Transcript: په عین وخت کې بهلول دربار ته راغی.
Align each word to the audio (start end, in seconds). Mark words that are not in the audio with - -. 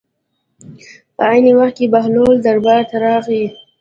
په 1.15 1.23
عین 1.31 1.45
وخت 1.59 1.75
کې 1.77 1.85
بهلول 1.93 2.35
دربار 2.45 2.81
ته 2.89 2.95
راغی. 3.05 3.43